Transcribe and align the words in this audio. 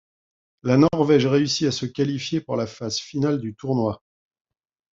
La 0.63 0.77
Norvège 0.77 1.27
réussit 1.27 1.67
à 1.67 1.71
se 1.71 1.85
qualifier 1.85 2.41
pour 2.41 2.55
la 2.55 2.65
phase 2.65 2.97
finale 2.97 3.39
du 3.39 3.53
tournoi. 3.53 4.01